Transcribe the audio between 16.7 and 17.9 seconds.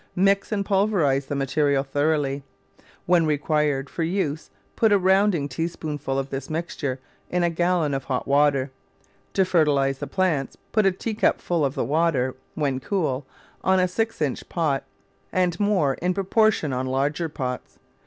on larger pots.